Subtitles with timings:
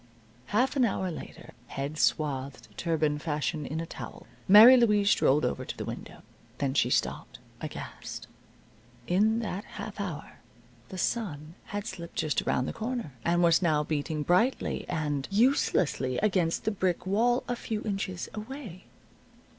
[0.47, 5.63] Half an hour later, head swathed turban fashion in a towel, Mary Louise strolled over
[5.63, 6.23] to the window.
[6.57, 8.25] Then she stopped, aghast.
[9.05, 10.39] In that half hour
[10.89, 16.17] the sun had slipped just around the corner, and was now beating brightly and uselessly
[16.17, 18.85] against the brick wall a few inches away.